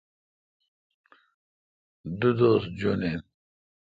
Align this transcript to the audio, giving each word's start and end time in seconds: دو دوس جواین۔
دو 2.19 2.29
دوس 2.37 2.63
جواین۔ 2.79 3.19